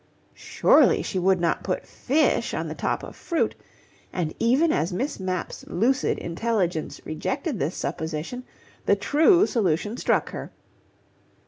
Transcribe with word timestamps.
Surely 0.33 1.03
she 1.03 1.19
would 1.19 1.39
not 1.39 1.61
put 1.63 1.85
fish 1.85 2.55
on 2.55 2.67
the 2.67 2.73
top 2.73 3.03
of 3.03 3.15
fruit, 3.15 3.53
and 4.11 4.33
even 4.39 4.71
as 4.71 4.91
Miss 4.91 5.19
Mapp's 5.19 5.63
lucid 5.67 6.17
intelligence 6.17 6.99
rejected 7.05 7.59
this 7.59 7.75
supposition, 7.75 8.43
the 8.87 8.95
true 8.95 9.45
solution 9.45 9.97
struck 9.97 10.31
her. 10.31 10.51